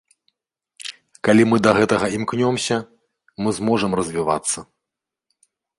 [1.29, 2.77] Калі мы да гэтага імкнёмся,
[3.45, 4.59] мы зможам развівацца.